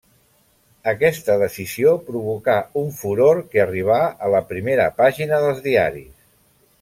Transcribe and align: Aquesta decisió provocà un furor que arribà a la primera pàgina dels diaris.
Aquesta 0.91 1.33
decisió 1.41 1.91
provocà 2.07 2.55
un 2.83 2.89
furor 3.01 3.41
que 3.53 3.61
arribà 3.67 3.99
a 4.29 4.33
la 4.37 4.41
primera 4.55 4.89
pàgina 5.03 5.43
dels 5.47 5.63
diaris. 5.71 6.15